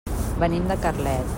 Venim 0.43 0.65
de 0.71 0.79
Carlet. 0.87 1.29